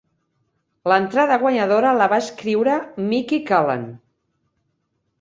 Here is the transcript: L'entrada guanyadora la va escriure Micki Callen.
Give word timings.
L'entrada 0.91 1.37
guanyadora 1.43 1.93
la 1.99 2.09
va 2.15 2.21
escriure 2.25 2.81
Micki 3.13 3.43
Callen. 3.53 3.89